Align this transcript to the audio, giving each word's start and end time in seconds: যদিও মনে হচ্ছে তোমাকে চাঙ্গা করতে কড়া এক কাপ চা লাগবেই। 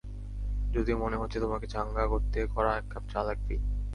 যদিও 0.71 0.97
মনে 0.97 1.15
হচ্ছে 1.15 1.37
তোমাকে 1.39 1.67
চাঙ্গা 1.67 2.03
করতে 2.07 2.37
কড়া 2.55 2.71
এক 2.77 2.85
কাপ 2.89 3.03
চা 3.09 3.21
লাগবেই। 3.23 3.59